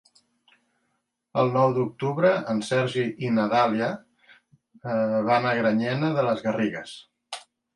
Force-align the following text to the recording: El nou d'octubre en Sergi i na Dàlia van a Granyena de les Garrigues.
El 1.41 1.51
nou 1.57 1.75
d'octubre 1.75 2.31
en 2.55 2.63
Sergi 2.69 3.05
i 3.27 3.31
na 3.35 3.45
Dàlia 3.53 3.91
van 5.31 5.49
a 5.51 5.55
Granyena 5.63 6.11
de 6.17 6.27
les 6.31 6.43
Garrigues. 6.49 6.99